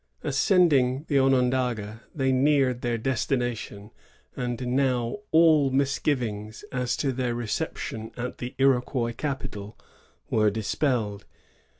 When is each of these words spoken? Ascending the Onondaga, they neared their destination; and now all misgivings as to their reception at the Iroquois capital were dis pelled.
Ascending 0.23 1.05
the 1.09 1.19
Onondaga, 1.19 2.01
they 2.15 2.31
neared 2.31 2.81
their 2.81 2.97
destination; 2.97 3.91
and 4.35 4.59
now 4.75 5.17
all 5.29 5.69
misgivings 5.69 6.65
as 6.71 6.97
to 6.97 7.11
their 7.11 7.35
reception 7.35 8.11
at 8.17 8.39
the 8.39 8.55
Iroquois 8.57 9.13
capital 9.13 9.77
were 10.27 10.49
dis 10.49 10.73
pelled. 10.73 11.25